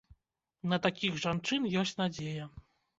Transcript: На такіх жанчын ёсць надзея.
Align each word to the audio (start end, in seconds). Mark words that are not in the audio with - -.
На 0.71 0.79
такіх 0.87 1.21
жанчын 1.27 1.71
ёсць 1.85 1.97
надзея. 2.05 2.53